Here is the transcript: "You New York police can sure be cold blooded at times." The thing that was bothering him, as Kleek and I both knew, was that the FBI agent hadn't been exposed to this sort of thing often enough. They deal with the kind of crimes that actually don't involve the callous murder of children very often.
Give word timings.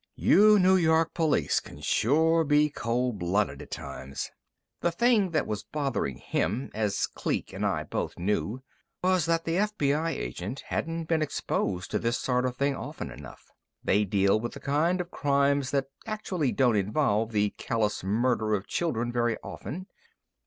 "You 0.15 0.57
New 0.57 0.77
York 0.77 1.13
police 1.13 1.59
can 1.59 1.79
sure 1.79 2.43
be 2.43 2.71
cold 2.71 3.19
blooded 3.19 3.61
at 3.61 3.69
times." 3.69 4.31
The 4.79 4.91
thing 4.91 5.29
that 5.29 5.45
was 5.45 5.63
bothering 5.63 6.17
him, 6.17 6.71
as 6.73 7.05
Kleek 7.05 7.53
and 7.53 7.63
I 7.63 7.83
both 7.83 8.17
knew, 8.17 8.63
was 9.03 9.27
that 9.27 9.45
the 9.45 9.57
FBI 9.57 10.09
agent 10.09 10.61
hadn't 10.69 11.03
been 11.03 11.21
exposed 11.21 11.91
to 11.91 11.99
this 11.99 12.17
sort 12.17 12.47
of 12.47 12.57
thing 12.57 12.75
often 12.75 13.11
enough. 13.11 13.51
They 13.83 14.03
deal 14.03 14.39
with 14.39 14.53
the 14.53 14.59
kind 14.59 15.01
of 15.01 15.11
crimes 15.11 15.69
that 15.69 15.91
actually 16.07 16.51
don't 16.51 16.75
involve 16.75 17.31
the 17.31 17.51
callous 17.59 18.03
murder 18.03 18.55
of 18.55 18.65
children 18.65 19.11
very 19.11 19.37
often. 19.43 19.85